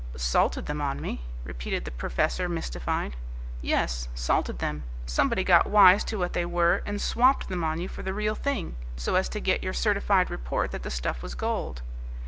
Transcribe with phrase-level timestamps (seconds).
[0.17, 3.15] "Salted them on me?" repeated the professor, mystified.
[3.61, 4.83] "Yes, salted them.
[5.05, 8.33] Somebody got wise to what they were and swopped them on you for the real
[8.33, 11.83] thing, so as to get your certified report that the stuff was gold."